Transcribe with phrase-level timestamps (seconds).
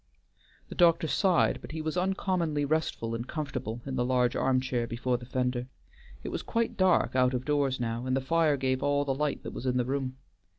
[0.69, 4.87] The doctor sighed, but he was uncommonly restful and comfortable in the large arm chair
[4.87, 5.67] before the fender.
[6.23, 9.43] It was quite dark out of doors now, and the fire gave all the light
[9.43, 10.17] that was in the room.